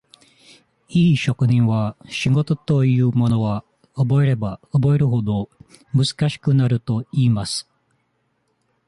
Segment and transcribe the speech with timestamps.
[0.89, 3.63] いい職人は、仕事というものは、
[3.95, 5.47] 覚えれば覚えるほど、
[5.93, 7.69] 難しくなるといいます。